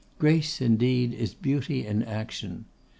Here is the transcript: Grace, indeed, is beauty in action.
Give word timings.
Grace, 0.17 0.59
indeed, 0.61 1.13
is 1.13 1.35
beauty 1.35 1.85
in 1.85 2.01
action. 2.01 2.65